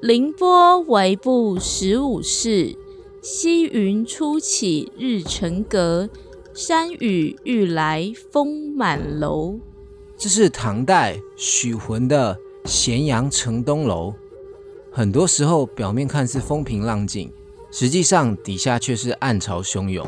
[0.00, 2.76] 凌波微步十五世，
[3.20, 6.08] 西云初起日沉阁。
[6.54, 9.58] 山雨欲来风满楼。
[10.16, 12.38] 这是唐代许浑的
[12.68, 14.10] 《咸阳城东楼》。
[14.92, 17.32] 很多时候，表面看似风平浪静，
[17.72, 20.06] 实际上底下却是暗潮汹涌。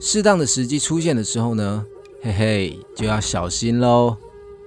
[0.00, 1.86] 适当的时机出现的时候呢，
[2.20, 4.16] 嘿嘿，就要小心喽。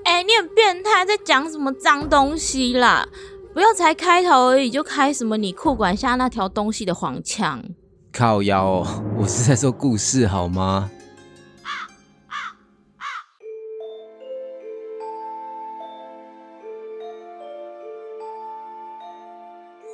[0.04, 3.08] 哎，你很变态，在讲什么脏东西啦？
[3.56, 7.64] 不要才开头而已，就开什么你裤管下那条东西的黄腔？
[8.12, 10.92] 靠腰哦， 我是在说故事好吗？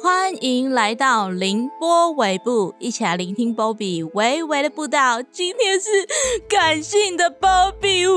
[0.01, 5.21] 欢迎来到凌波尾部，一起来聆听 Bobby 微微的步道。
[5.21, 5.87] 今天是
[6.49, 8.07] 感性的 Bobby，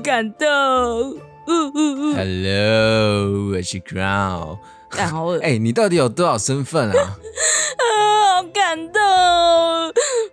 [0.00, 1.20] 感动。
[1.46, 4.58] Hello，我是 Crown。
[4.96, 7.16] 然后，哎，你到底有多少身份啊？
[8.34, 9.00] 好感动。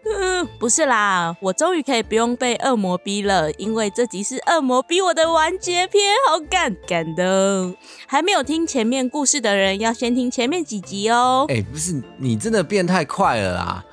[0.06, 7.76] 嗯，不是啦，我终于可以不用被恶魔逼了，因为这集是恶魔逼我的完结篇，好感感动。
[8.08, 11.46] 还没有听前面故事的人，要先听前面几集哦。
[11.50, 13.86] 哎，不是，你真的变太快了啦！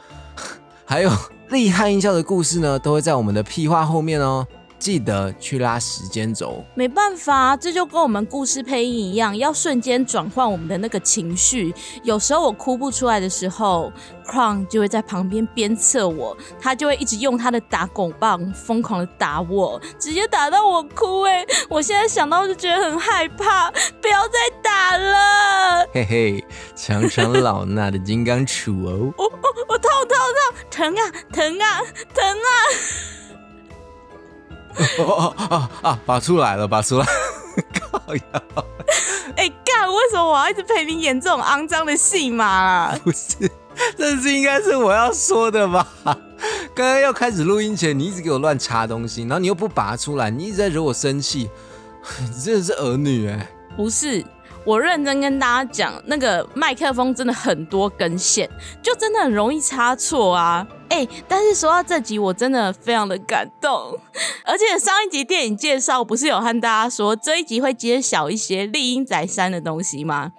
[0.86, 1.11] 还有
[1.50, 4.47] 厉害音效的故事呢，都会在我们的屁话后面哦。
[4.81, 11.73] 记得去拉时间轴，没办法，这就跟我们故事配音一样，要瞬间转换我们的那个情绪。
[12.03, 13.92] 有时候我哭不出来的时候
[14.27, 21.23] ，Crown 就会在旁边鞭策我，他就会一直用他的打拱棒疯狂的打我，直接打到我哭。
[21.25, 23.70] 哎，我现在想到就觉得很害怕，
[24.01, 25.86] 不要再打了。
[25.92, 31.81] 嘿嘿， 强强老衲的金刚杵哦，我我我痛痛痛，疼啊疼啊
[32.14, 33.20] 疼啊！
[34.98, 35.98] 哦哦啊！
[36.06, 37.06] 拔出来了，拔出来！
[37.78, 38.23] 靠呀！
[39.36, 42.97] 哎干，为什么我要一直陪你演这种肮脏的戏码？
[42.98, 43.51] 不是，
[43.97, 45.86] 这是应该是我要说的吧？
[46.74, 51.51] 刚刚要开始录音前，你一直给我乱插东西，然后你又不拔出来，你一直在惹我生气，
[52.20, 53.48] 你 真的是儿女哎！
[53.77, 54.24] 不是。
[54.62, 58.48] 我认真跟大家讲，那个麦克风真的很多根线，
[58.83, 60.67] 就真的很容易插错啊！
[60.90, 63.98] 哎，但是说到这集，我真的非常的感动，
[64.45, 70.33] 而且上一集电影介绍不是有和大家说这一集会揭晓一些丽英仔山的东西吗？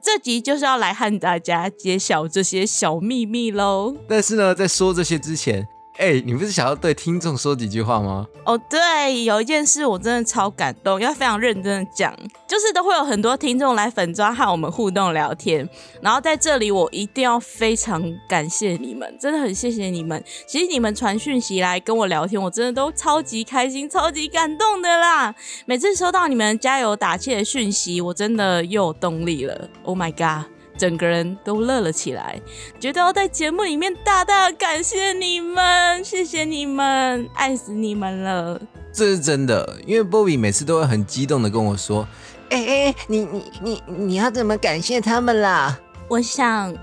[0.00, 3.94] 这集就是要来和大家揭晓这些小秘密喽！
[4.08, 5.68] 但是呢，在说这些之前。
[5.98, 8.24] 哎，你不是想要对听众说几句话吗？
[8.44, 12.16] 哦，对，有一件事我真的超感动，要非常认真的讲，
[12.46, 15.68] 就是都会有很多听众来粉砖和我们互动聊天，
[16.00, 20.22] 然后在这里我一定要非常感谢你们，真的很谢谢你们。
[20.46, 25.34] 其实你们传讯息来跟我聊天，我真的都超级开心、超级感动的啦。
[25.66, 29.68] 每次收到你们加油打气的讯息，我真的又有动力了。
[29.82, 30.48] Oh my god！
[30.78, 32.40] 整个人都乐了起来，
[32.78, 38.60] 觉得要在节目里面大大感谢你们，谢谢你们，爱死你们了。
[38.92, 42.06] 这是真的，因为波比每次都会很激动的跟我说
[42.50, 45.78] ：“哎哎，你你你你要怎么感谢他们啦？”
[46.08, 46.74] 我想，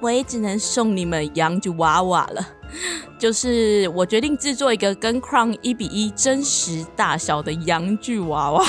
[0.00, 2.46] 我也只能送你们羊具娃娃了。
[3.18, 8.66] 就是我决定制作一个跟 Crown 一比一真实大小的洋剧娃娃。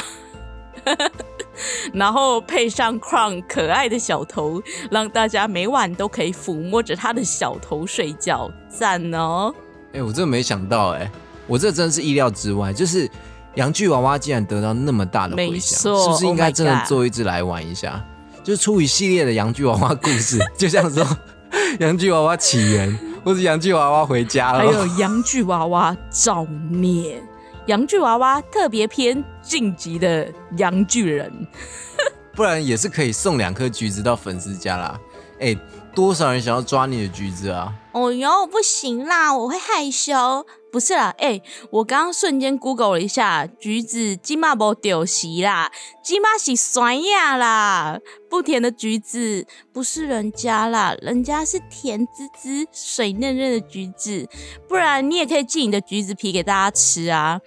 [1.93, 9.53] 然后配上 Crown 可爱的小头，让大家每晚都可以抚摸着他的小头睡觉，赞哦！
[9.93, 11.11] 哎，我真的没想到，哎，
[11.47, 13.09] 我这真的是意料之外，就是
[13.55, 18.03] 洋具娃娃竟然得到那么大的回响，是不是应该真的做一只来玩一下？
[18.43, 21.05] 就是出于系列的洋具娃娃故事， 就像说
[21.79, 27.21] 洋具娃娃起源，或是洋具娃娃回家了，还有洋具娃娃造孽。
[27.67, 31.31] 洋剧娃娃特别篇晋级的洋巨人，
[32.33, 34.99] 不然也是可以送两颗橘子到粉丝家啦。
[35.39, 35.55] 哎，
[35.93, 37.73] 多少人想要抓你的橘子啊？
[37.91, 40.45] 哦哟，不行啦，我会害羞。
[40.71, 41.41] 不是啦，哎，
[41.71, 45.71] 我刚刚瞬间 Google 了一下，橘子金马无丢席啦，
[46.03, 47.99] 金马是酸呀啦，
[48.29, 54.27] 不甜的橘子不是人家啦，人家是甜滋滋、水嫩嫩的橘子。
[54.67, 57.39] 不然你也可以寄你的橘子皮给大家吃啊。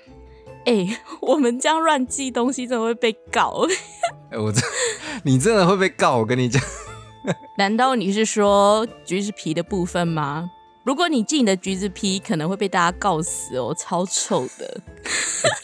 [0.66, 3.66] 哎，我们这样乱寄东西，真的会被告。
[4.30, 4.62] 哎，我真
[5.24, 6.18] 你真的会被告？
[6.18, 6.62] 我跟你讲，
[7.56, 10.50] 难道你是说橘子皮的部分吗？
[10.84, 14.80] 如果你寄你的橘子皮，可能会被大家告死哦，超臭的。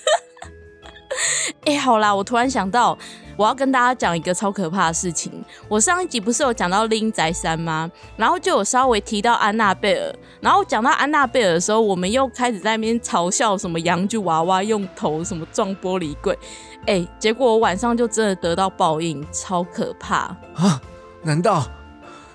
[1.64, 2.96] 哎、好啦，我突然想到，
[3.36, 5.32] 我要跟大家讲一个超可怕的事情。
[5.68, 7.90] 我上一集不是有讲到拎宅山吗？
[8.16, 16.38] 然后就有稍微提到安娜贝尔，然后讲到安娜贝尔的时候，我们又开始在那边嘲笑什么洋具娃娃用头什么撞玻璃柜。
[16.86, 20.16] 哎、结果我晚上就真的得到报应，超可怕。
[20.54, 20.80] 啊？
[21.22, 21.66] 难道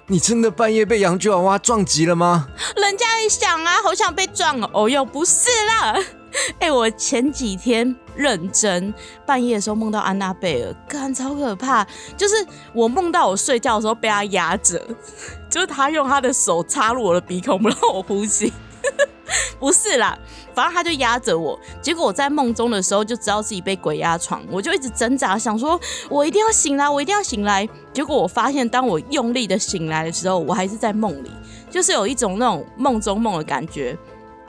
[0.08, 2.48] 你真的半夜被洋具娃娃撞击了吗？
[2.76, 4.70] 人家也想啊，好想被撞哦。
[4.74, 5.98] 哦哟，不是啦。
[6.60, 8.94] 哎、我前几天认真
[9.26, 11.86] 半夜的时候梦到安娜贝尔，干超可怕。
[12.16, 12.36] 就是
[12.74, 14.82] 我梦到我睡觉的时候被他压着，
[15.50, 18.52] 就是他用他的手插入我的鼻孔，不让我呼吸。
[19.60, 20.18] 不是啦，
[20.56, 21.58] 反正他就压着我。
[21.82, 25.80] 结果我在梦中的时候就知道自己被鬼压床，我就一直挣扎，想说
[26.10, 27.68] 我一定要醒来，我一定要醒来。
[27.94, 31.32] 结果我发现，当我用力的醒来的时候，我还是在梦里。
[31.70, 33.98] 就是有一种那种梦中梦的感觉。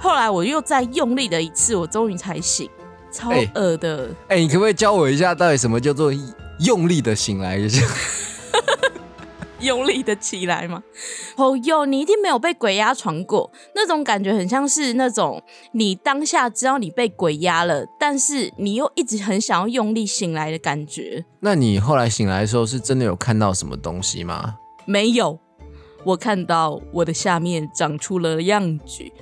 [0.02, 2.68] 后来我又再用力的一次，我终于才醒，
[3.12, 4.10] 超哎恶的。
[4.26, 6.12] 哎、你可不可以教我一下，到底什么叫做
[6.58, 7.80] 用力的醒来就是？
[9.62, 10.82] 用力的起来吗？
[11.36, 15.40] 哦哟，你一定没有被鬼压床过，那种感觉很像是那种
[15.70, 21.24] 你当下知道你被鬼压了，但是你又一直很想要用力醒来的感觉。
[21.38, 24.56] 那你后来醒来的时候，是真的有看到什么东西吗？
[24.84, 25.38] 没有，
[26.02, 29.12] 我看到我的下面长出了样举。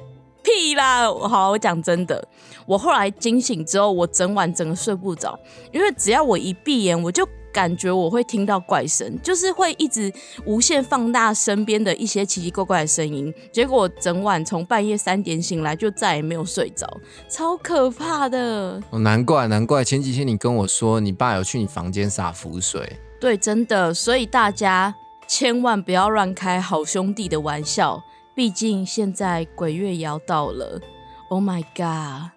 [0.42, 1.04] 屁啦！
[1.04, 2.26] 好，我讲真的，
[2.66, 5.38] 我后来惊醒之后，我整晚整个睡不着，
[5.72, 10.12] 因为只要我一闭眼，我就感觉我会听到怪声，就是会一直
[10.44, 13.32] 无限放大身边的一些奇奇怪怪的声音。
[13.52, 16.86] 结果我整晚从半夜三点醒来，就再也没有睡着，
[17.28, 18.80] 超可怕的。
[18.90, 22.98] 哦，难怪难怪，前几天你跟我说你爸有去你房间洒符水。
[23.20, 24.94] 对，真的，所以大家
[25.26, 28.02] 千万不要乱开好兄弟的玩笑，
[28.40, 30.80] 毕竟现在鬼月也要到了。
[31.28, 32.30] Oh my god！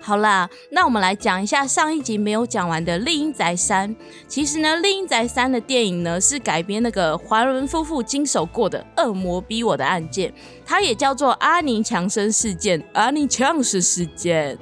[0.00, 3.92] 好啦，那我们来讲一下上一集没有讲完的《丽英宅三》。
[4.28, 10.32] 其实呢，《丽英宅三》的电影呢是改编那个华伦夫妇经手过的恶魔逼我的案件，
[10.64, 14.56] 它也叫做阿尼强生事件、阿尼强生事件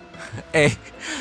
[0.52, 0.70] 哎、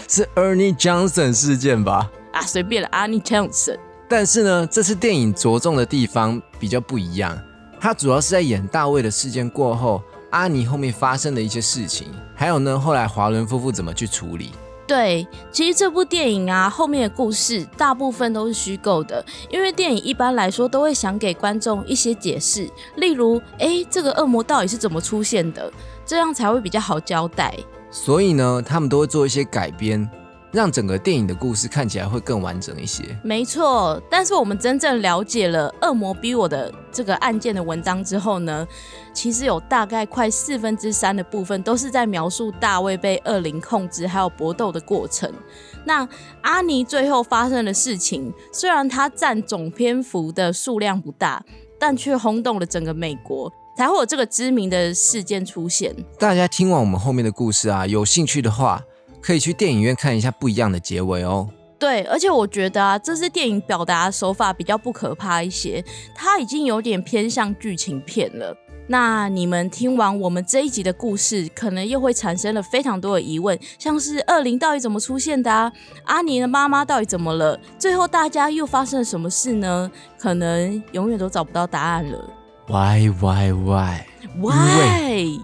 [0.10, 2.12] 是 Ernie Johnson 事件吧？
[2.34, 3.80] 啊，随便了，阿尼强生。
[4.10, 7.42] 但是呢，这次电影着重的地方比较不一样，
[7.82, 14.52] 它主要是在演大卫的事件过后，阿尼后面发生的一些事情，还有呢，后来华伦夫妇怎么去处理。
[14.86, 25.72] 对，其实这部电影啊，后面的故事大部分都是虚构的，因为电影一般来说都会想给观众一些解释，例如，诶，这个恶魔到底是怎么出现的，
[26.06, 27.58] 这样才会比较好交代。
[27.90, 30.08] 所以呢，他们都会做一些改编，
[30.52, 33.04] 让整个电影的故事看起来会更完整一些。
[33.24, 38.68] 没错，但是我们真正了解了恶魔逼我的这个案件的文章之后呢，
[39.14, 45.32] 其实有大概快四分之三的部分都是在描述大卫被恶灵控制还有搏斗的过程。
[45.86, 46.08] 那
[46.42, 51.44] 阿尼最后发生的事情，虽然它占总篇幅的数量不大，
[51.80, 55.96] 但却轰动了整个美国，才会有这个知名的事件出现。
[56.20, 58.84] 大家听完我们后面的故事啊，有兴趣的话，
[59.22, 61.48] 可以去电影院看一下不一样的结尾哦。
[61.78, 65.84] 对，而且我觉得啊，这支电影表达手法比较不可怕一些，
[66.14, 68.56] 它已经有点偏向剧情片了。
[68.88, 75.72] 那你们听完我们这一集的故事，可能又会产生了非常多的疑问，像是恶灵到底怎么出现的啊？
[76.04, 77.58] 阿尼的妈妈到底怎么了？
[77.80, 79.90] 最后大家又发生了什么事呢？
[80.20, 82.30] 可能永远都找不到答案了。
[82.68, 85.40] Why Why Why？Why？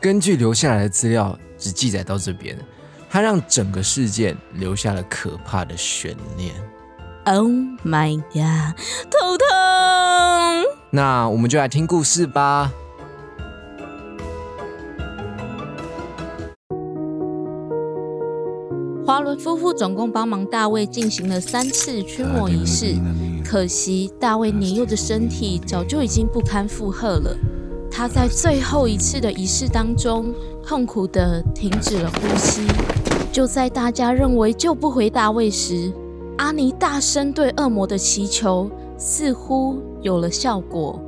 [0.00, 2.58] 根据留下来的资料，只记载到这边，
[3.12, 6.54] 它让整个事件留下了可怕的悬念。
[7.26, 7.46] Oh
[7.84, 8.74] my god，
[9.10, 9.46] 头痛！
[10.88, 12.72] 那我们就来听故事吧。
[19.04, 22.94] 华伦夫妇总共帮忙大卫进行了三次驱魔仪式，
[23.44, 27.36] 可惜大卫年幼的身体早就已经不堪负荷了。
[27.94, 30.34] 他在最后一次的仪式当中，
[30.66, 32.66] 痛苦的停止了呼吸。
[33.30, 35.92] 就在大家认为救不回大卫时，
[36.38, 40.98] 阿尼大声对恶魔的祈求似乎有了效果。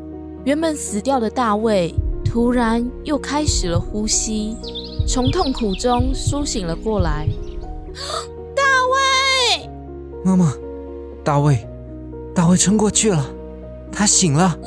[0.45, 4.55] 原本死掉的大卫突然又开始了呼吸，
[5.09, 7.27] 从痛苦中苏醒了过来。
[8.55, 8.63] 大
[8.93, 9.71] 卫，
[10.23, 10.53] 妈妈，
[11.25, 11.67] 大卫，
[12.35, 13.27] 大卫撑过去了，
[13.95, 14.59] 他醒了。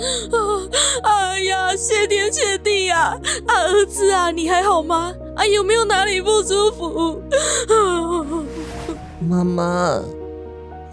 [1.04, 3.20] 哎呀，谢天谢地呀！
[3.48, 5.14] 啊，儿子啊，你还好吗？
[5.36, 7.22] 啊，有没有哪里不舒服？
[9.20, 10.02] 妈妈，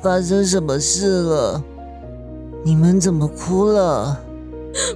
[0.02, 1.62] 发生什么事了？
[2.64, 4.18] 你们怎么哭了？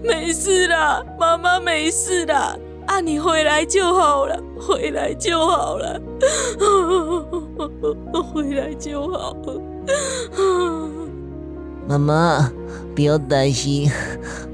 [0.02, 2.57] 没事啦，妈妈没事啦。
[2.87, 6.00] 啊，你回来就好了，回来就好了，
[8.33, 9.61] 回来就好了。
[11.88, 12.52] 妈妈，
[12.95, 13.90] 不要担心，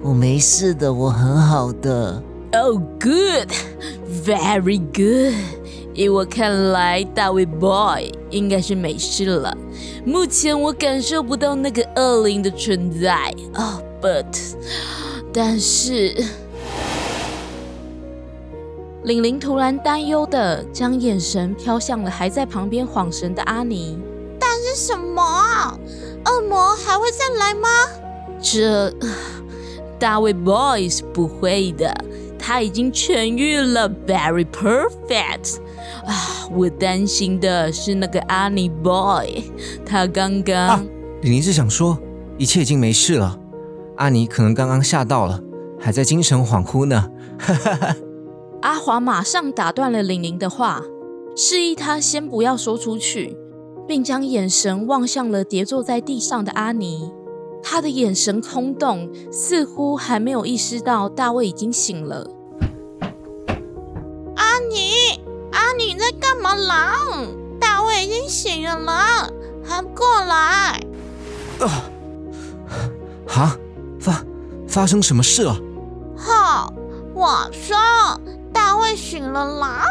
[0.00, 2.22] 我没事的，我很好的。
[2.52, 3.50] Oh, good,
[4.24, 5.34] very good.
[5.94, 9.52] 以我看来，大卫 boy 应该是没事了。
[10.06, 13.34] 目前我感受不到那个恶灵的存在。
[13.54, 14.56] 哦、b u t
[15.32, 16.14] 但是，
[19.02, 23.98] 玲玲突然担忧的将眼神飘向了还在旁边晃神的阿尼。
[24.38, 25.76] 但是什么啊？
[26.26, 27.68] 恶魔还会再来吗？
[28.40, 28.92] 这
[29.98, 31.94] 大卫 Boys 不会的，
[32.38, 35.56] 他已经痊愈了，very perfect。
[36.04, 39.44] 啊，我担心的是那个阿尼 boy，
[39.86, 40.84] 他刚刚、啊
[41.22, 41.98] 李玲是想说，
[42.36, 43.38] 一切已经没事了。
[43.96, 45.40] 阿尼可能刚刚吓到了，
[45.80, 47.10] 还在精神恍惚呢。
[47.38, 47.96] 哈哈哈
[48.60, 50.82] 阿华马上打断了玲玲的话，
[51.34, 53.38] 示意他先不要说出去，
[53.86, 57.12] 并将眼神望向了跌坐在地上的阿尼。
[57.62, 62.28] 他的眼神空洞，似乎还没有意识到大卫已经醒了。
[64.36, 65.18] 阿尼，
[65.52, 66.94] 阿尼在干嘛啦？
[67.58, 69.28] 大卫已经醒了啦，
[69.64, 70.80] 还不过来？
[73.28, 73.56] 啊，
[73.98, 74.22] 发
[74.68, 75.56] 发生什么事了？
[76.16, 76.70] 哈，
[77.14, 77.76] 我说
[78.52, 79.86] 大卫醒了啦，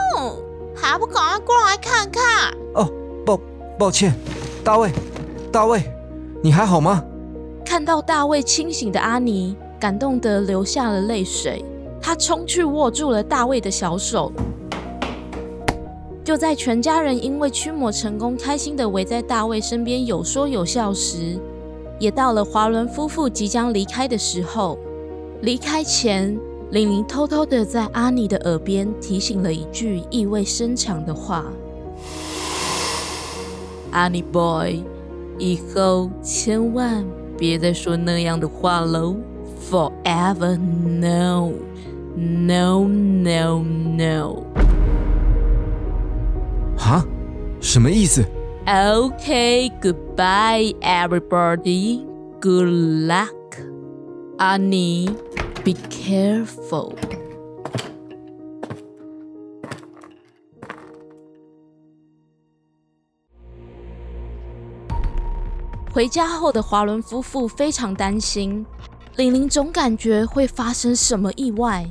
[0.76, 2.54] 还不赶快过来看看？
[2.76, 2.88] 哦，
[3.78, 4.14] 抱歉，
[4.64, 4.92] 大卫，
[5.52, 5.84] 大卫，
[6.42, 7.04] 你还好吗？
[7.66, 11.66] 看到大卫清醒的阿尼，感动得流下了泪水。
[12.00, 14.32] 他冲去握住了大卫的小手。
[16.24, 21.40] 就在全家人因为驱魔成功，开心的围在大卫身边有说有笑时，
[22.00, 24.78] 也到了华伦夫妇即将离开的时候。
[25.42, 26.38] 离开前，
[26.72, 31.46] 玲玲偷偷的在阿尼的耳边提醒了一句意味深长的话
[33.93, 34.83] ：“阿尼 boy，
[35.39, 37.05] 以后千万。”
[37.39, 39.15] 别再说那样的话喽！
[39.71, 41.53] Forever no,
[42.17, 43.63] no, no,
[43.97, 44.43] no。
[46.79, 47.05] 啊？
[47.61, 48.25] 什么意思？
[48.67, 52.05] Okay, goodbye, everybody.
[52.41, 52.69] Good
[53.09, 53.35] luck.
[54.39, 55.09] 阿尼，
[55.65, 56.93] be careful.
[65.94, 68.66] 回家后的华伦夫妇非常担心，
[69.18, 71.88] 玲玲总感觉会发生什么意外，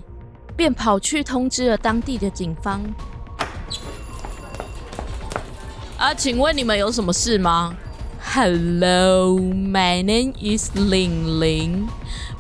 [0.56, 2.82] 便跑去通知了当地的警方。
[5.96, 7.76] 啊，请问你们有什么事吗
[8.34, 11.86] ？Hello, my name is 玲玲。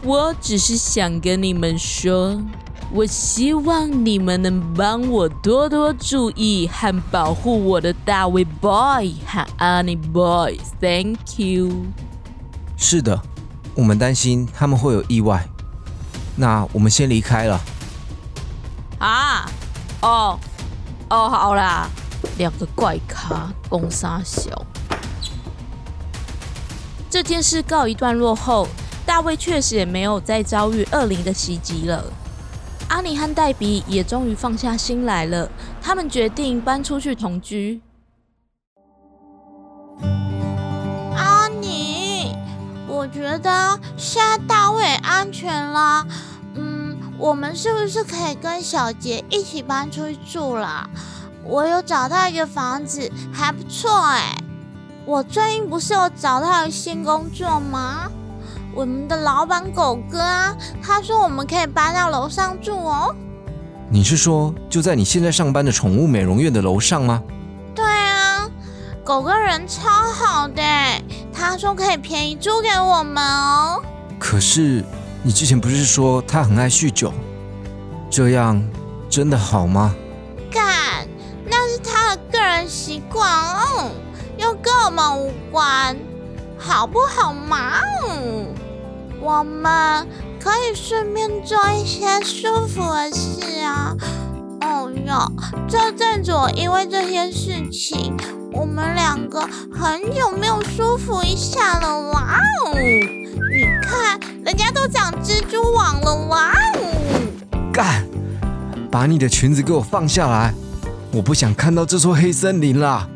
[0.02, 2.42] 我只是想跟你们说，
[2.94, 10.60] 我希望你们能帮我多多注意和保护我的大卫 boy 和 Annie boy。
[10.78, 11.72] Thank you。
[12.76, 13.18] 是的，
[13.74, 15.48] 我们担心他们会有意外。
[16.36, 17.58] 那我们先离开了。
[18.98, 19.50] 啊，
[20.02, 20.38] 哦，
[21.08, 21.88] 哦，好啦，
[22.36, 24.66] 两个怪咖，攻杀小。
[27.08, 28.68] 这件事告一段落后，
[29.06, 32.04] 大卫确实也没有再遭遇恶灵的袭击了。
[32.92, 37.80] 阿尼和黛比也终于放下心来了，他们决定搬出去同居。
[41.16, 42.36] 阿尼，
[42.86, 46.06] 我觉得现在大卫安全啦。
[46.54, 50.86] 嗯，我们是不是可以跟小杰一起搬出去住啦？
[51.44, 54.36] 我有找到一个房子，还不错哎。
[55.06, 58.12] 我最近不是有找到新工作吗？
[58.74, 63.14] 我们的老板狗哥啊，他说我们可以搬到楼上住哦。
[63.90, 67.22] 你是说就在你现在上班的宠物美容院的楼上吗？
[67.74, 68.48] 对啊，
[69.04, 70.62] 狗哥人超好的，
[71.32, 73.82] 他说可以便宜租给我们哦。
[74.18, 74.82] 可是
[75.22, 77.12] 你之前不是说他很爱酗酒？
[78.08, 78.62] 这样
[79.10, 79.94] 真的好吗？
[80.50, 81.06] 干，
[81.44, 83.90] 那是他的个人习惯哦，
[84.38, 85.94] 又跟我们无关，
[86.58, 87.80] 好不好嘛？
[89.22, 90.04] 我们
[90.40, 93.96] 可以顺便做一些舒服的事啊。
[94.62, 95.32] 哦哟，
[95.68, 98.16] 这阵子我因为这些事情，
[98.52, 99.40] 我们两个
[99.72, 102.36] 很久没有舒服一下了哇
[102.66, 102.74] 哦。
[102.74, 107.72] 你看，人家都长蜘蛛网了哇哦。
[107.72, 108.04] 干！
[108.90, 110.52] 把你的裙子给我放下来！
[111.12, 113.08] 我不想看到这座黑森林啦。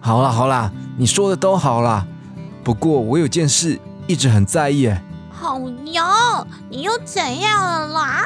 [0.00, 2.06] 好啦好啦，你说的都好啦。
[2.64, 5.02] 不过我有件事一直很在意，哎，
[5.42, 8.24] 好哟，你又怎样了啦？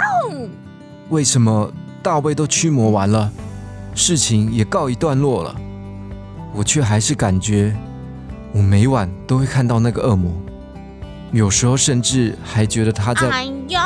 [1.08, 3.32] 为什么大卫都驱魔完了，
[3.94, 5.56] 事情也告一段落了，
[6.54, 7.75] 我却还是感觉
[8.52, 10.30] 我每晚都会看到那个恶魔，
[11.32, 13.30] 有时候甚至还觉得他在。
[13.30, 13.80] 哎呦，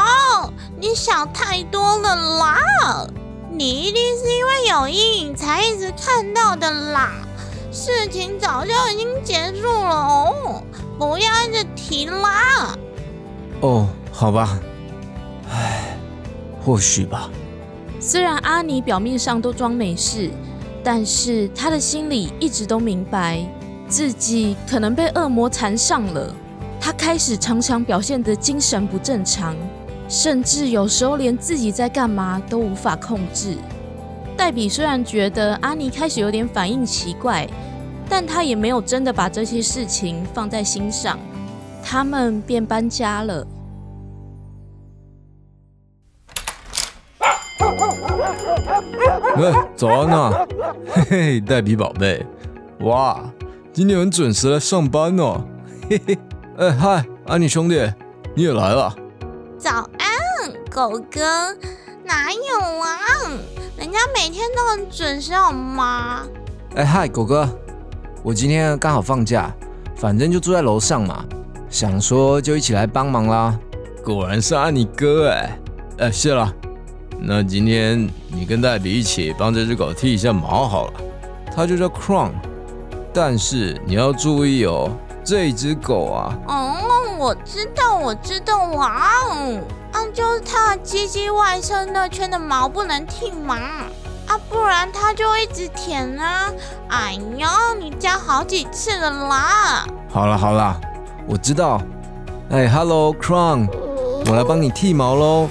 [0.77, 2.57] 你想太多了啦！
[3.49, 7.13] 你一定是因为有阴影才一直看到的啦。
[7.71, 10.65] 事情早就已经结束了哦，
[10.99, 12.77] 不要一直提啦。
[13.61, 14.59] 哦，好吧，
[15.51, 15.97] 唉，
[16.65, 17.31] 或许吧。
[18.01, 20.31] 虽然阿尼表面上都装没事，
[20.83, 23.47] 但是他的心里一直都明白
[23.87, 26.35] 自己可能被恶魔缠上了。
[26.81, 29.55] 他开始常常表现得精神不正常。
[30.09, 33.57] 甚至有时候连自己在干嘛都无法控制。
[34.37, 37.47] 黛比虽然觉得阿尼开始有点反应奇怪，
[38.09, 41.17] 但他也没有真的把这些事情放在心上。
[41.85, 43.47] 他们便搬家了。
[49.37, 50.47] 喂，早安啊！
[50.93, 52.25] 嘿嘿，黛比宝贝，
[52.81, 53.23] 哇，
[53.73, 55.43] 今天很准时来上班哦。
[55.89, 56.19] 嘿嘿，
[56.59, 57.93] 哎嗨，安妮兄弟，
[58.35, 58.95] 你也来了。
[59.59, 61.55] 早安，狗哥，
[62.05, 62.99] 哪有啊？
[63.77, 66.27] 人家每天都很准时，好吗？
[66.75, 67.49] 哎嗨，狗哥，
[68.23, 69.51] 我今天刚好放假，
[69.97, 71.25] 反正就住在楼上嘛，
[71.71, 73.57] 想说就一起来帮忙啦。
[74.05, 75.59] 果然是安妮哥哎，
[75.99, 76.53] 哎谢了。
[77.21, 80.93] 那今天你跟黛比一起帮这只狗剃一下毛好了，
[81.55, 82.33] 它就叫 Crown，
[83.15, 84.91] 但是你要注意哦，
[85.25, 86.37] 这只狗啊。
[86.49, 86.77] 哦
[87.19, 89.61] 我知道，我知道，哇哦，
[89.93, 93.55] 啊，就是它的鸡鸡外侧那圈的毛不能剃嘛，
[94.27, 96.51] 啊，不然它就一直舔啊。
[96.89, 97.47] 哎呦，
[97.79, 99.87] 你加好几次了啦。
[100.09, 100.81] 好了好了，
[101.31, 101.81] 我知道。
[102.51, 103.69] 哎，Hello，Crown，
[104.27, 105.49] 我来帮你剃毛喽。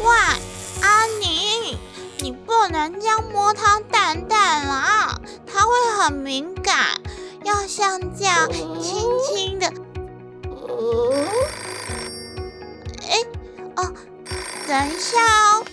[0.00, 0.06] 喂，
[0.82, 1.78] 阿宁，
[2.18, 6.76] 你不能这样摸它蛋蛋啦，它会很敏感。
[7.42, 9.66] 要像这样轻轻的，
[13.08, 13.16] 哎，
[13.76, 13.90] 哦，
[14.68, 15.64] 等一下哦。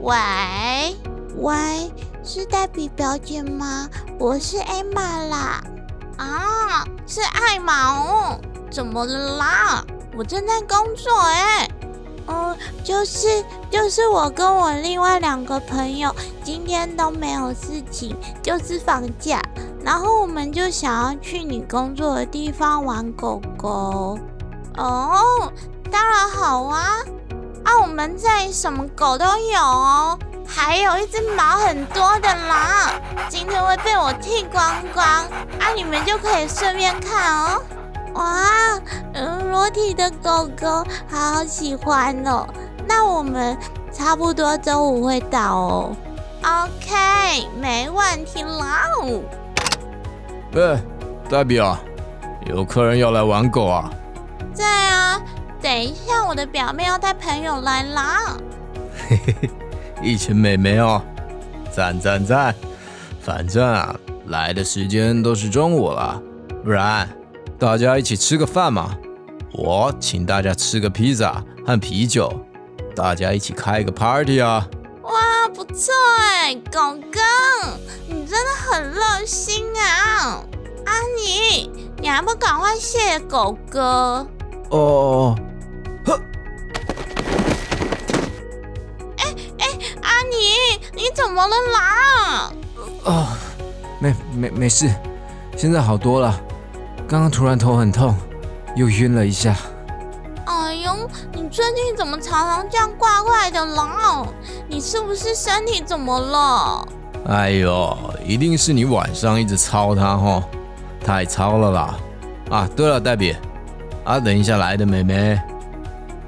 [0.00, 0.96] 喂
[1.36, 1.92] 喂，
[2.26, 3.88] 是黛比表姐吗？
[4.18, 5.62] 我是艾玛啦。
[6.18, 8.40] 啊，是艾玛哦。
[8.68, 9.84] 怎么了啦？
[10.18, 11.70] 我正在工作哎。
[12.26, 13.28] 嗯，就是
[13.70, 16.12] 就是我跟我另外两个朋友
[16.42, 19.40] 今天都没有事情，就是放假，
[19.84, 24.18] 然后我们就想要去你工作的地方玩狗狗。
[24.76, 25.52] 哦，
[25.92, 26.96] 当然好啊！
[27.62, 32.90] 啊，我们这里什么狗都有哦，还有一只毛很多的狼，
[33.28, 37.62] 今天会被我剃光光，啊，你们就可以顺便看哦。
[38.14, 38.80] 哇，
[39.14, 42.46] 嗯，裸体的狗狗，好喜欢哦。
[42.88, 43.56] 那我们
[43.92, 45.96] 差不多周五会到哦。
[46.42, 48.84] OK，没问题啦。
[50.52, 50.78] 喂，
[51.28, 51.78] 黛比啊，
[52.46, 53.90] 有客人要来玩狗啊？
[54.54, 55.20] 在啊，
[55.60, 58.36] 等一下我的表妹要带朋友来啦。
[59.08, 59.50] 嘿嘿嘿，
[60.02, 61.02] 一群美眉哦，
[61.70, 62.54] 赞赞赞。
[63.20, 63.94] 反正啊，
[64.26, 66.22] 来的时间都是中午了，
[66.62, 67.08] 不然。
[67.58, 68.96] 大家一起吃个饭嘛，
[69.52, 72.30] 我请大家吃个披萨和啤酒，
[72.94, 74.68] 大家一起开个 party 啊！
[75.02, 75.12] 哇，
[75.54, 77.20] 不错哎，狗哥，
[78.06, 80.44] 你真的很热心啊！
[80.84, 84.26] 阿妮，你还不赶快谢谢狗哥？
[84.68, 85.34] 哦，
[90.26, 92.52] 阿尼，你怎么了啦？
[93.04, 93.28] 哦，
[94.00, 94.92] 没没没事，
[95.56, 96.38] 现在好多了。
[97.06, 98.16] 刚刚突然头很痛，
[98.74, 99.54] 又晕了一下。
[100.46, 104.26] 哎呦，你最近怎么常常这样怪怪的啦？
[104.68, 106.88] 你是不是身体怎么了？
[107.28, 110.42] 哎呦，一定是你晚上一直操他哈，
[111.04, 111.96] 太操了啦！
[112.50, 113.36] 啊，对了，黛比，
[114.04, 115.40] 啊，等一下来的妹妹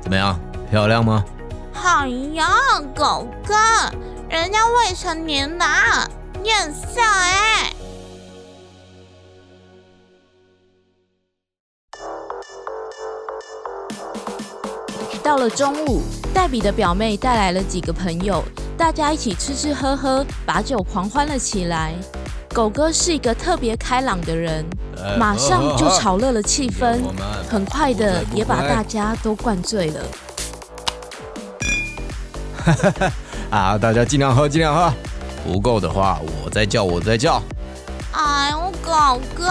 [0.01, 0.39] 怎么样？
[0.71, 1.25] 漂亮吗？
[1.81, 2.49] 好呀，
[2.95, 3.55] 狗哥，
[4.29, 5.65] 人家未成年的，
[6.43, 7.73] 你很色哎。
[15.23, 16.03] 到了中午，
[16.35, 18.43] 黛比的表妹带来了几个朋友，
[18.77, 21.95] 大家一起吃吃喝喝，把酒狂欢了起来。
[22.53, 24.65] 狗哥是一个特别开朗的人，
[25.17, 26.99] 马上就炒热了气氛，
[27.49, 30.01] 很快的也把大家都灌醉了。
[32.69, 33.13] 哈哈哈！
[33.51, 34.93] 啊，大家尽量喝，尽量喝，
[35.43, 37.43] 不够的话我再叫，我再叫。
[38.13, 39.49] 哎呦，狗哥，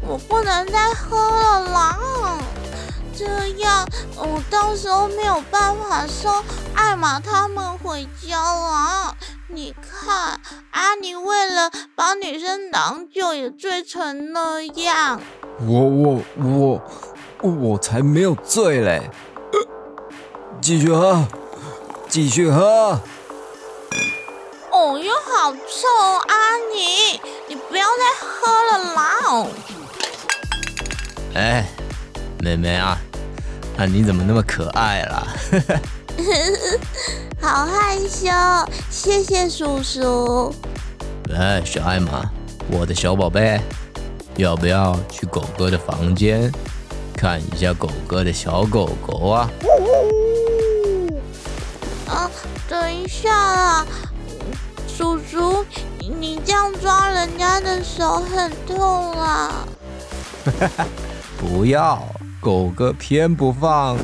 [0.00, 1.98] 我不能再喝了啦！
[3.14, 6.32] 这样我到时候没有办法送
[6.74, 9.14] 艾玛他们回家了。
[9.48, 15.20] 你看，阿尼为了把女生挡酒也醉成那样。
[15.60, 16.82] 我我我
[17.42, 19.10] 我才没有醉嘞！
[20.62, 21.22] 继续喝，
[22.08, 23.00] 继续喝。
[24.70, 25.58] 哦哟，好臭！
[26.28, 29.46] 阿尼，你不要再喝了啦！
[31.34, 31.66] 哎，
[32.40, 32.98] 妹妹啊，
[33.78, 35.26] 啊你怎么那么可爱啦？
[37.40, 38.28] 好害羞，
[38.90, 40.54] 谢谢叔叔。
[41.34, 42.22] 哎，小艾玛，
[42.70, 43.60] 我的小宝贝，
[44.36, 46.52] 要不要去狗哥的房间
[47.16, 49.50] 看一下狗哥的小狗狗啊？
[52.08, 52.30] 啊，
[52.68, 53.86] 等一下啦！
[54.86, 55.64] 叔叔，
[55.98, 59.66] 你这样抓人家的手很痛啊！
[61.38, 62.02] 不要，
[62.40, 63.96] 狗哥偏不放。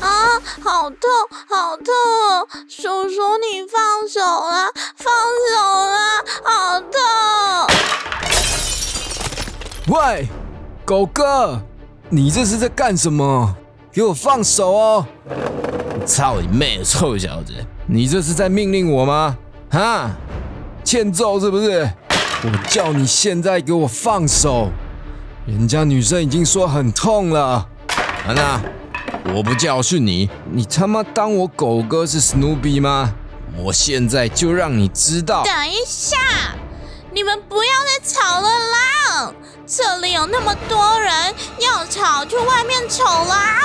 [0.00, 1.00] 啊，好痛，
[1.48, 1.86] 好痛！
[2.68, 5.12] 叔叔，你放手啦，放
[5.50, 5.56] 手
[5.90, 6.90] 啦，好痛！
[9.88, 10.28] 喂，
[10.84, 11.60] 狗哥，
[12.10, 13.56] 你这是在干什么？
[13.90, 15.06] 给我放手哦！
[16.08, 17.52] 操你妹，臭小子，
[17.86, 19.36] 你这是在命令我吗？
[19.70, 20.10] 哈？
[20.82, 21.88] 欠揍是不是？
[22.44, 24.70] 我叫你现在给我放手！
[25.46, 27.68] 人家女生已经说很痛了。
[28.26, 28.58] 安娜，
[29.34, 33.12] 我不教训你，你他妈当我狗哥是史努比吗？
[33.58, 35.42] 我现在就让你知道。
[35.44, 36.16] 等一下，
[37.18, 39.34] 你们不要再吵了啦！
[39.66, 41.12] 这里有那么多人，
[41.58, 43.60] 要吵去外面吵啦！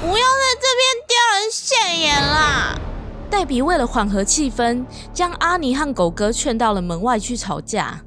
[0.00, 2.76] 不要在这边丢人现眼啦！
[3.30, 4.84] 黛比为了缓和气氛，
[5.14, 8.02] 将阿尼和狗哥劝到了门外去吵架。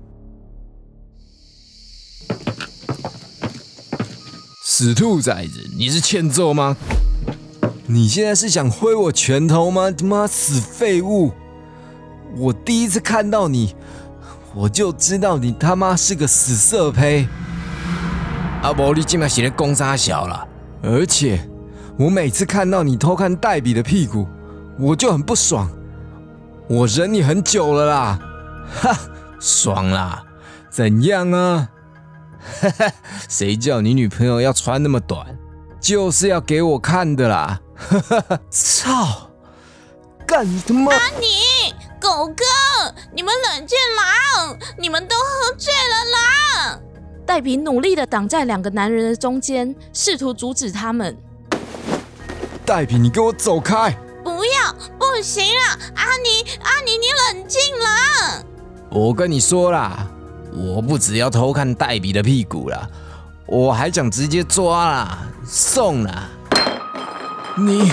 [4.61, 6.75] 死兔崽子，你是欠揍吗？
[7.87, 9.89] 你现在是想挥我拳头吗？
[9.89, 11.31] 他妈死废物！
[12.35, 13.73] 我第一次看到你，
[14.53, 17.27] 我就知道你他妈是个死色胚。
[18.61, 20.47] 阿伯，你今晚写的公杀小了，
[20.83, 21.49] 而且
[21.97, 24.27] 我每次看到你偷看黛比的屁股。
[24.79, 25.69] 我就很不爽，
[26.67, 28.19] 我忍你很久了啦，
[28.81, 28.97] 哈，
[29.39, 30.23] 爽啦，
[30.71, 31.69] 怎样啊？
[32.61, 32.91] 哈哈，
[33.29, 35.37] 谁叫你女朋友要穿那么短，
[35.79, 39.29] 就是要给我看的啦，哈哈，操，
[40.25, 40.93] 干你他妈！
[40.93, 42.43] 阿你，狗哥，
[43.13, 46.79] 你们冷静啦，你们都喝醉了啦！
[47.25, 51.17] 黛比努力的挡在两个男人的中间，试图阻止他们。
[52.65, 53.91] 黛比，你给我走开！
[54.23, 58.45] 不要，不行了，阿尼，阿尼，你冷静了。
[58.89, 60.07] 我跟你说啦，
[60.53, 62.87] 我不只要偷看黛比的屁股啦，
[63.45, 66.29] 我还想直接抓啦，送啦。
[67.57, 67.91] 你，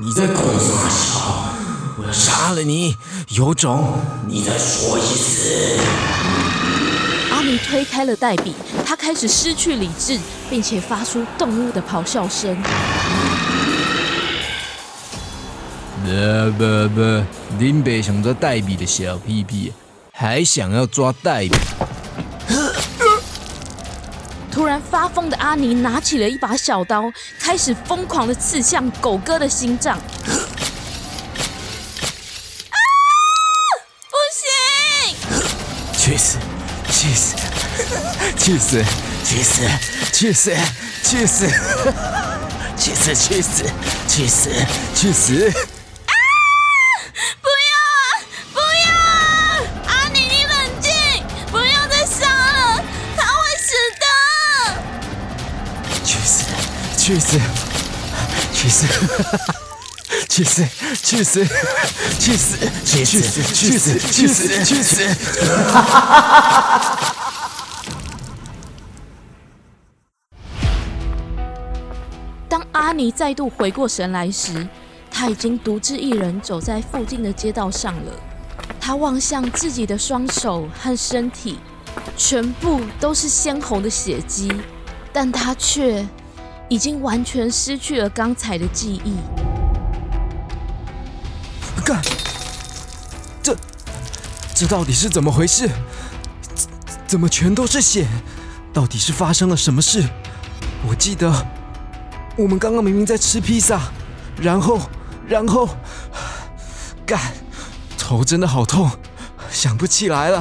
[0.00, 1.43] 你在鬼什么？
[2.14, 2.96] 杀了你！
[3.30, 3.98] 有种，
[4.28, 5.76] 你再说一次。
[7.32, 8.54] 阿尼推开了黛比，
[8.86, 12.56] 他开始失去理智，并且发出动物的咆哮声。
[16.04, 17.24] 不不不！
[17.58, 19.72] 林北想抓黛比的小屁屁，
[20.12, 21.56] 还想要抓黛比。
[24.52, 29.98] 突然发疯的阿尼拿起了一把小刀，开始疯狂的刺向狗哥的心脏。
[38.44, 38.84] 去死！
[39.24, 39.62] 去死！
[40.12, 40.54] 去死！
[41.02, 41.46] 去死！
[42.76, 43.14] 去死！
[43.16, 43.64] 去死！
[44.06, 44.50] 去死！
[44.94, 45.52] 去死！
[56.98, 57.18] 去死！
[57.18, 57.38] 去死！
[60.28, 60.44] 去死！
[60.44, 60.68] 去死！
[61.02, 61.46] 去死！
[62.18, 62.58] 去死！
[62.84, 63.42] 去死！
[63.54, 63.98] 去死！
[64.12, 64.64] 去死！
[64.64, 65.00] 去死！
[67.14, 67.23] 当
[72.94, 74.68] 阿尼再度回过神来时，
[75.10, 78.12] 他已经独自一人走在附近的街道上了。
[78.80, 81.58] 他望向自己的双手和身体，
[82.16, 84.48] 全部都是鲜红的血迹，
[85.12, 86.06] 但他却……
[86.68, 89.16] 已经完全失去了刚才的记忆。
[91.84, 92.00] 干，
[93.42, 93.56] 这
[94.54, 95.68] 这到底是怎么回事？
[97.08, 98.06] 怎么全都是血？
[98.72, 100.04] 到底是发生了什么事？
[100.88, 101.44] 我记得
[102.36, 103.80] 我们刚刚明明在吃披萨
[104.40, 104.80] 然后
[105.26, 105.68] 然后
[107.06, 107.20] 干
[107.96, 108.90] 头真的好痛
[109.50, 110.38] 想不起来了。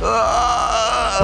[0.00, 1.20] 啊！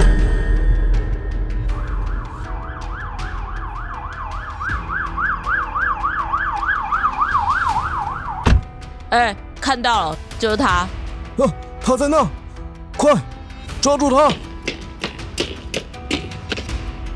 [9.11, 10.87] 哎看到了就是他。
[11.37, 12.27] 哦他在那
[12.97, 13.15] 快
[13.81, 14.31] 抓住他。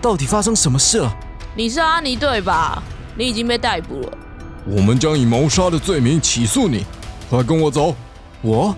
[0.00, 1.14] 到底发生什么事了？
[1.56, 2.82] 你是阿尼对吧？
[3.16, 4.18] 你已经被逮捕了。
[4.66, 6.84] 我们将以谋杀的罪名起诉你，
[7.30, 7.96] 快跟我走。
[8.42, 8.76] 我，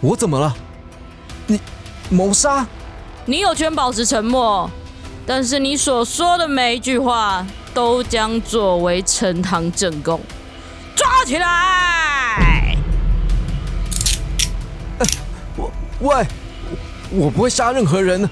[0.00, 0.56] 我怎么了？
[1.46, 1.60] 你
[2.08, 2.66] 谋杀？
[3.26, 4.70] 你有权保持沉默，
[5.26, 10.18] 但是你所说的每一句话都将作为呈堂证供。
[10.96, 12.74] 抓起来！
[15.56, 16.26] 我喂，
[17.10, 18.26] 我不会杀任何人。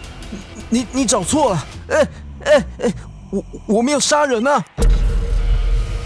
[0.71, 1.67] 你你找错了。
[1.89, 2.09] 哎
[2.45, 2.95] 哎哎，
[3.31, 4.65] 我我没有杀人啊！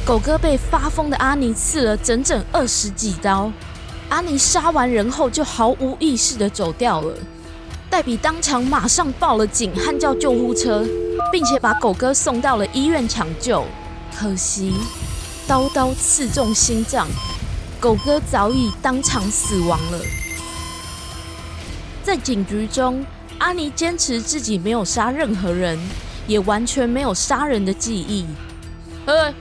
[0.06, 3.52] 狗哥被发疯的阿尼刺了整整二十几刀，
[4.08, 7.14] 阿尼杀完人后就毫无意识的走掉了。
[7.90, 10.86] 黛比当场马上报了警，和叫救护车，
[11.30, 13.64] 并且把狗哥送到了医院抢救。
[14.16, 14.74] 可惜
[15.46, 17.06] 刀刀刺中心脏，
[17.78, 20.00] 狗哥早已当场死亡了。
[22.02, 23.04] 在警局中，
[23.38, 25.78] 阿尼坚持自己没有杀任何人，
[26.30, 28.26] 也完全没有杀人的记忆。
[29.06, 29.32] 呃。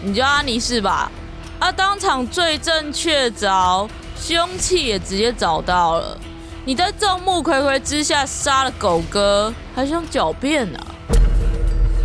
[0.00, 1.10] 你叫阿尼是吧？
[1.58, 6.16] 啊，当场罪证确凿，凶器也直接找到了。
[6.64, 10.78] 你在众目睽睽之下杀了狗哥，还想狡辩呢？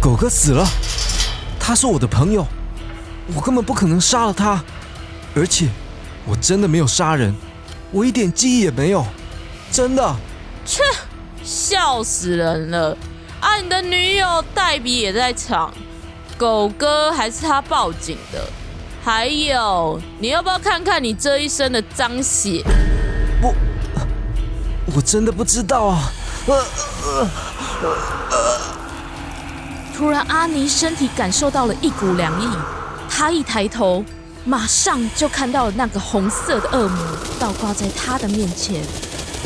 [0.02, 0.66] 狗哥死了，
[1.60, 2.48] 他是我的朋友，
[3.36, 4.64] 我根本不可能杀了他。
[5.36, 5.68] 而且，
[6.26, 7.32] 我真的没有杀人，
[7.92, 9.06] 我一点记忆也没有，
[9.72, 10.16] 真的。
[10.66, 10.82] 切，
[11.44, 12.98] 笑死人了！
[13.44, 15.70] 啊，你的女友黛比也在场。
[16.38, 18.42] 狗哥还是他报警的，
[19.04, 22.64] 还有，你要不要看看你这一身的脏血？
[23.42, 23.54] 我
[24.96, 26.10] 我真的不知道啊！
[29.94, 32.48] 突然，阿尼身体感受到了一股凉意，
[33.10, 34.04] 他一抬头，
[34.46, 36.98] 马上就看到了那个红色的恶魔
[37.38, 38.82] 倒挂在他的面前，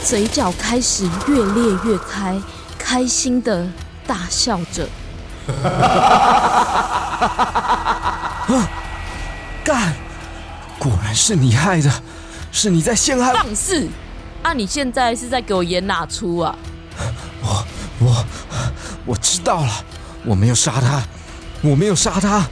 [0.05, 2.39] 嘴角开始越裂越开，
[2.77, 3.67] 开心的
[4.07, 4.87] 大笑着。
[8.47, 8.69] 啊！
[9.63, 9.93] 干！
[10.79, 11.91] 果然是你害的，
[12.51, 13.33] 是你在陷害。
[13.33, 13.89] 放肆！
[14.41, 16.55] 啊，你现在是在给我演哪出啊？
[17.41, 17.65] 我
[17.99, 18.25] 我
[19.05, 19.69] 我知道了，
[20.23, 21.03] 我没有杀他，
[21.61, 22.47] 我没有杀他，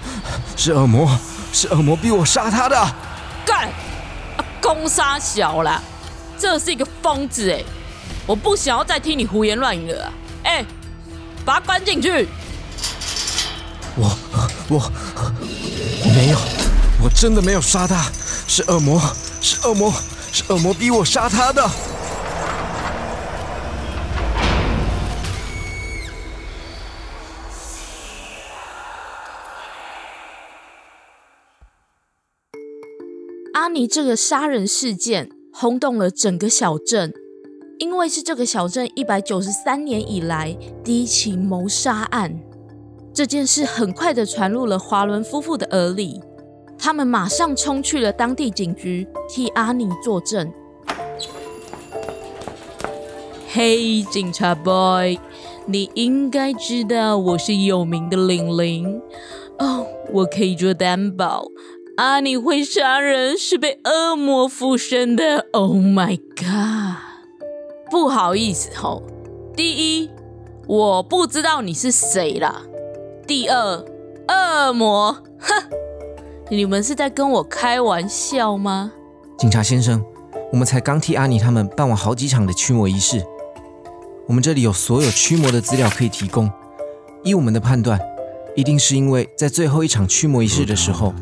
[0.58, 1.18] 是恶魔，
[1.54, 2.76] 是恶魔逼我杀他的。
[3.46, 3.70] 干！
[4.38, 5.82] 啊攻杀小了，
[6.38, 7.64] 这是一个疯子哎！
[8.26, 10.12] 我不想要再听你胡言乱语了，
[10.44, 10.66] 哎，
[11.46, 12.28] 把他关进去。
[13.96, 14.10] 我
[14.68, 16.38] 我我没有，
[17.04, 18.12] 我真的没有杀他，
[18.48, 19.00] 是恶魔，
[19.42, 19.94] 是恶魔，
[20.32, 21.70] 是恶魔逼我杀他的。
[33.54, 37.14] 阿尼这个杀人事件轰动了整个小镇，
[37.78, 42.40] 因为是这个小镇一百九十三年以来第一起谋杀案。
[43.14, 46.22] 这件事很快的传入了华伦夫妇的耳里，
[46.78, 50.52] 他们马上冲去了当地警局，替阿尼作证。
[53.48, 55.18] 嘿，警察 boy，
[55.66, 59.02] 你应该知道我是有名的玲玲
[59.60, 61.46] 哦，我可以做担保，
[61.96, 65.48] 阿尼会杀人是被恶魔附身的。
[65.54, 67.05] Oh my god！
[67.96, 69.02] 不好意思吼，
[69.56, 70.10] 第一，
[70.68, 72.62] 我不知道你是谁啦。
[73.26, 73.86] 第二，
[74.28, 75.64] 恶魔，哼！
[76.50, 78.92] 你们是在跟我开玩笑吗？
[79.38, 80.04] 警察先生，
[80.52, 83.26] 我们才刚替阿尼他们办完好几场的驱魔仪式，
[84.28, 86.52] 我们这里有所有驱魔的资料可以提供。
[87.24, 87.98] 依我们的判断，
[88.58, 91.14] 一定是因为在最后一场驱魔仪式的时候。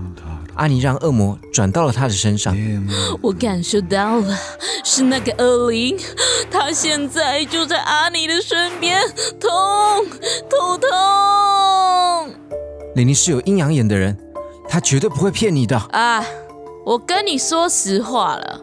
[0.56, 2.56] 阿尼让恶魔转到了他的身上，
[3.22, 4.38] 我感受到了，
[4.84, 5.98] 是那个恶灵，
[6.52, 9.02] 他现在就在阿尼的身边，
[9.40, 9.50] 痛，
[10.50, 10.90] 痛痛。
[12.96, 14.16] 玲玲是有阴阳眼的人，
[14.70, 15.76] 他绝对不会骗你的。
[15.92, 16.24] 啊，
[16.86, 18.62] 我跟你说实话了，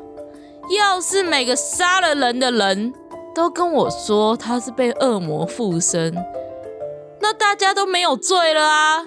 [0.78, 2.92] 要是每个杀了人的人
[3.34, 6.14] 都跟我说他是被恶魔附身，
[7.20, 9.06] 那大家都没有罪了啊。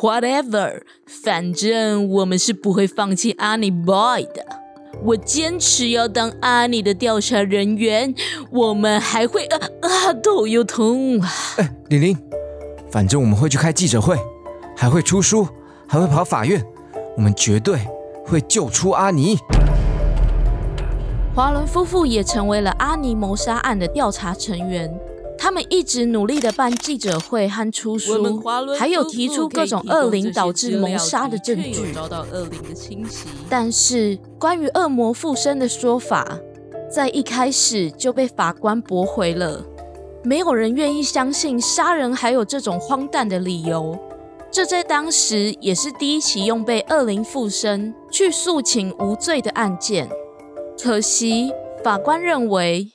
[0.00, 4.44] Whatever，反正我们是不会放弃阿尼 boy 的。
[5.02, 8.14] 我坚持要当阿尼的调查人员。
[8.50, 11.28] 我们还会啊啊，头又痛啊！
[11.56, 12.18] 哎，玲玲，
[12.90, 14.18] 反正我们会去开记者会，
[14.76, 15.48] 还会出书，
[15.88, 16.62] 还会跑法院。
[17.16, 17.78] 我们绝对
[18.26, 19.38] 会救出阿尼。
[21.34, 24.94] 华伦夫妇也成为了阿尼谋杀案的调查成员。
[25.44, 28.42] 他们一直努力的办记者会和出书，
[28.78, 31.92] 还有提出各种恶灵导致谋杀的证据。
[31.92, 36.38] 遭到恶灵的侵袭，但是关于恶魔附身的说法，
[36.90, 39.62] 在一开始就被法官驳回了。
[40.22, 43.98] 没有人愿意相信杀人还有这种荒诞的理由。
[44.50, 50.08] 这在当时也是第一起用被恶灵附身去诉请无罪的案件。
[50.82, 51.52] 可惜
[51.82, 52.90] 法官认为，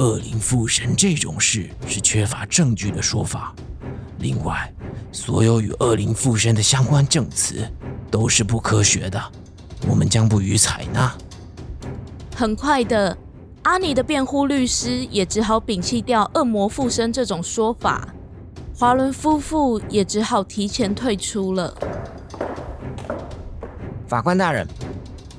[0.00, 3.54] 恶灵附身这种事是缺乏证据的说法。
[4.20, 4.72] 另外，
[5.12, 7.70] 所有与恶灵附身的相关证词
[8.10, 9.22] 都是不科学的，
[9.86, 11.14] 我们将不予采纳。
[12.34, 13.14] 很快的，
[13.64, 18.08] 阿尼的辩护律师也只好摒弃掉恶魔附身这种说法。
[18.74, 21.74] 华伦夫妇也只好提前退出了。
[24.08, 24.66] 法官大人，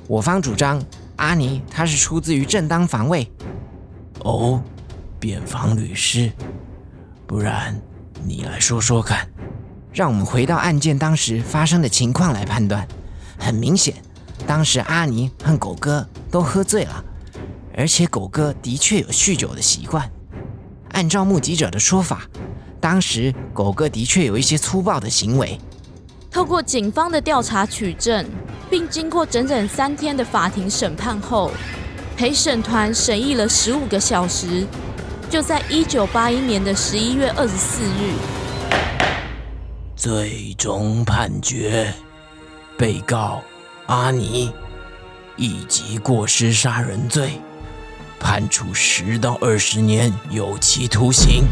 [0.06, 0.80] 我方主张
[1.16, 3.28] 阿尼他是出自于正当防卫。
[4.24, 4.62] 哦，
[5.18, 6.30] 辩方律师，
[7.26, 7.80] 不然
[8.24, 9.28] 你来说说看。
[9.92, 12.86] 让我们回到案件当时发生的情况来判断。
[13.38, 13.94] 很明显，
[14.46, 17.04] 当时阿尼和狗哥都喝醉了，
[17.76, 20.10] 而且狗哥的确有酗酒的习惯。
[20.92, 22.22] 按照目击者的说法。
[22.80, 25.56] 当时狗哥的确有一些粗暴的行为。
[26.32, 28.26] 透过警方的调查取证，
[28.68, 31.52] 并经过整整三天的法庭审判后，
[32.16, 34.66] 陪审团审议了十五个小时，
[35.28, 38.14] 就在一九八一年的十一月二十四日，
[39.96, 41.92] 最终判决
[42.78, 43.42] 被告
[43.86, 44.52] 阿尼
[45.36, 47.40] 以及过失杀人罪，
[48.20, 51.44] 判处十到二十年有期徒刑。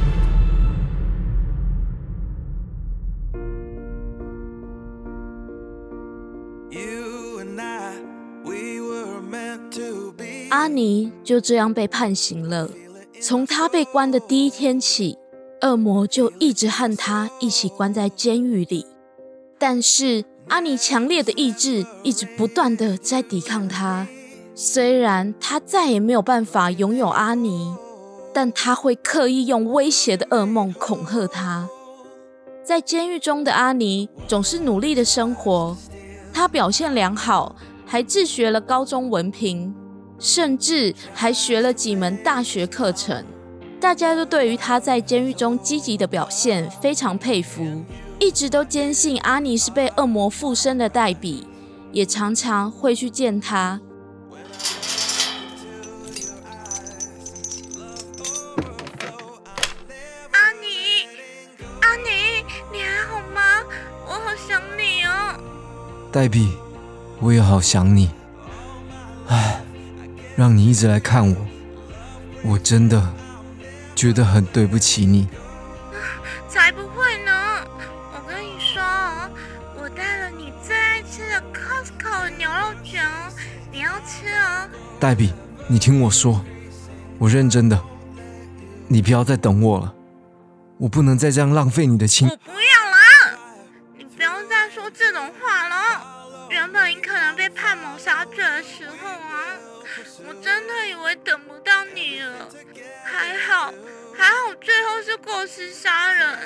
[10.61, 12.69] 阿尼就这样被判刑了。
[13.19, 15.17] 从他被关的第一天起，
[15.63, 18.85] 恶魔就一直和他一起关在监狱里。
[19.59, 24.07] 但是阿尼强烈的意志一直不断的在抵抗他。
[24.55, 27.75] 虽然他再也没有办法拥有阿尼，
[28.35, 31.71] 但他会刻意用威胁的噩梦恐吓他。
[32.63, 35.75] 在监狱中的阿尼总是努力的生活，
[36.35, 39.75] 他表现良好，还自学了高中文凭。
[40.21, 43.25] 甚至还学了几门大学课程，
[43.81, 47.83] 大家都对于他在监狱中积极的表现非常佩服，
[48.19, 51.49] 一直都坚信阿尼是被恶魔附身的黛比，
[51.91, 53.81] 也常常会去见他。
[60.33, 61.09] 阿尼，
[61.81, 63.41] 阿尼，你还好吗？
[64.07, 65.41] 我好想你哦。
[66.13, 66.53] 黛比，
[67.21, 68.11] 我也好想你。
[70.41, 70.51] 唉。
[70.51, 71.37] 让你一直来看我，
[72.43, 73.13] 我真的
[73.95, 75.29] 觉得很对不起你。
[76.49, 77.63] 才不会呢！
[78.15, 78.83] 我跟你说，
[79.79, 83.31] 我带了你最爱吃的 Costco 牛肉卷哦，
[83.71, 84.67] 你要吃哦。
[84.99, 85.31] 黛比，
[85.69, 86.43] 你听我说，
[87.19, 87.79] 我认真的，
[88.89, 89.95] 你不要再等我了，
[90.79, 92.27] 我不能再这样浪费你的青。
[92.27, 92.51] 我不
[105.53, 106.39] 是杀人。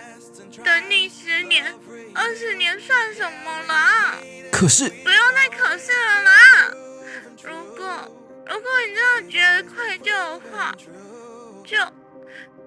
[0.64, 1.75] 等你十年、
[2.14, 4.14] 二十年算什么啦？
[4.51, 6.31] 可是，不用再可是了啦。
[7.43, 7.87] 如果
[8.47, 10.75] 如果你真的觉得愧疚的话，
[11.64, 11.79] 就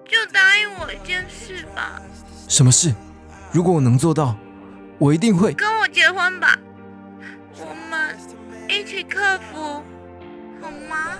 [0.06, 2.00] 就答应我一件事吧。
[2.48, 2.94] 什么事？
[3.52, 4.36] 如果我能做到，
[4.98, 6.56] 我一定会跟我结婚吧。
[7.56, 8.16] 我们
[8.68, 9.82] 一起克服。
[10.60, 11.16] 好吗？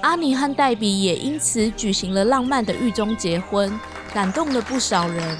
[0.00, 3.78] 阿尼和黛比也因此举行了浪漫的狱中结婚，
[4.14, 5.38] 感动了不少人。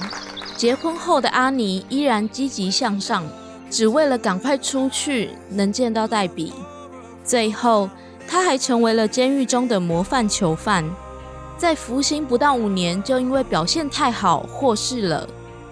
[0.57, 3.25] 结婚后的阿尼依然积极向上，
[3.69, 6.51] 只为了赶快出去能见到黛比。
[7.23, 7.89] 最后，
[8.27, 10.83] 他还成为了监狱中的模范囚犯，
[11.57, 15.25] 在服刑不到五年就因为表现太好获释了，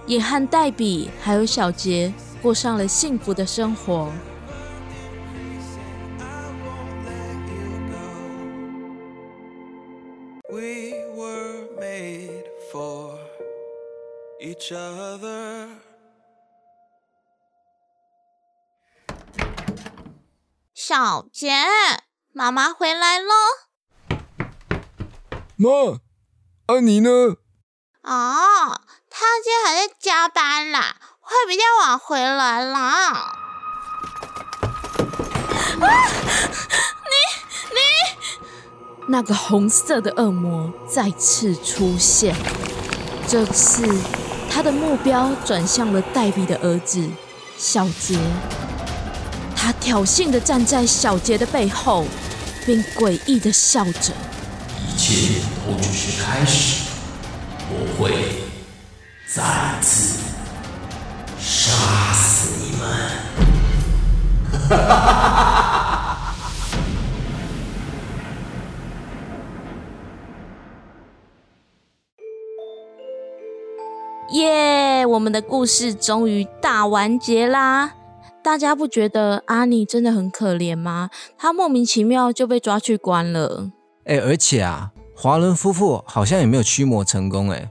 [0.06, 4.10] 也和黛比还有小杰过上了幸福的生活。
[20.73, 21.53] 小杰，
[22.33, 23.27] 妈妈回来了。
[25.55, 25.99] 妈，
[26.65, 27.10] 安妮呢？
[28.01, 33.13] 哦，她今天还在加班啦，会比较晚回来啦。
[35.79, 36.10] 啊！
[37.03, 37.15] 你
[37.75, 37.79] 你
[39.08, 42.35] 那个红色的恶魔再次出现。
[43.29, 43.85] 这次，
[44.50, 47.08] 他的目标转向了黛比的儿子
[47.58, 48.17] 小杰。
[49.56, 52.06] 他挑衅的站在小杰的背后，
[52.65, 54.13] 并诡异的笑着。
[54.87, 56.83] 一切都只是开始，
[57.69, 58.12] 我会
[59.27, 59.43] 再
[59.81, 60.19] 次
[61.39, 61.71] 杀
[62.13, 62.87] 死你们！
[74.38, 75.06] 耶！
[75.06, 77.94] 我们的故事终于大完结啦！
[78.44, 81.10] 大家不觉得阿尼真的很可怜吗？
[81.38, 83.71] 他莫名其妙就被抓去关了。
[84.06, 87.50] 哎，而且啊，华伦夫妇好像也没有驱魔成功。
[87.50, 87.69] 哎，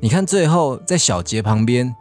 [0.00, 1.94] 你看最后在小杰旁边，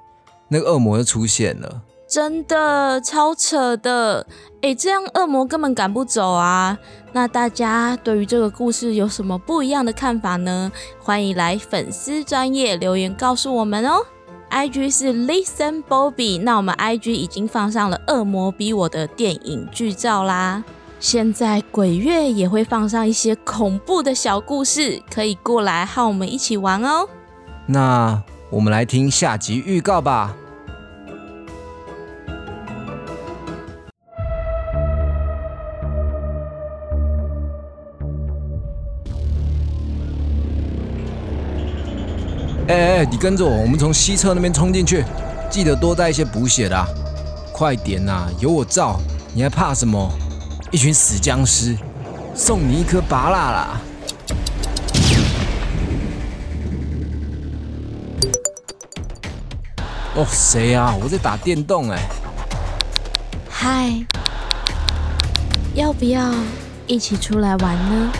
[0.50, 1.82] 那个恶魔又出现了。
[2.12, 4.28] 真的超扯的！
[4.62, 6.78] 哎，这样恶魔根本赶不走啊！
[7.14, 10.70] 那大家对于这个故事有什么不一样的看法呢？
[11.00, 14.06] 欢迎来粉丝专业留言告诉我们哦。
[14.50, 20.66] I G 是 Listen Bobby，那我们 I G 已经放上了《恶魔逼我》的电影剧照啦。
[21.00, 27.08] 现在鬼月也会放上一些恐怖的小故事，可以过来和我们一起玩哦。
[27.68, 30.36] 那我们来听下集预告吧。
[42.72, 45.04] 哎哎，你跟着我，我们从西侧那边冲进去，
[45.50, 46.88] 记得多带一些补血的，
[47.52, 48.30] 快点呐！
[48.40, 48.98] 有我罩，
[49.34, 50.10] 你还怕什么？
[50.72, 51.76] 一群死僵尸，
[52.34, 53.82] 送你一颗拔蜡啦！
[60.16, 60.96] 哦，谁啊？
[61.04, 62.00] 我在打电动哎。
[63.50, 63.92] 嗨，
[65.74, 66.34] 要不要
[66.88, 68.12] 一起出来玩呢？